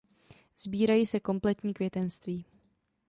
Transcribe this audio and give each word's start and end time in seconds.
Sbírají 0.57 1.05
se 1.05 1.19
kompletní 1.19 1.73
květenství. 1.73 2.45